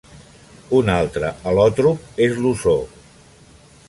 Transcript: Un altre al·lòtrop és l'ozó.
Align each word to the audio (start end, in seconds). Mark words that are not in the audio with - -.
Un 0.77 0.87
altre 0.93 1.29
al·lòtrop 1.51 2.19
és 2.29 2.39
l'ozó. 2.45 2.75